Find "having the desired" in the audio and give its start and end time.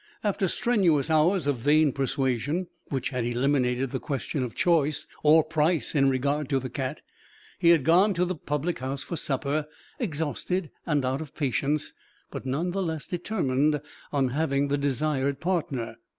14.29-15.39